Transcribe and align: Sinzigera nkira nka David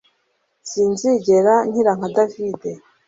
Sinzigera 0.69 1.53
nkira 1.69 1.91
nka 1.97 2.09
David 2.15 2.59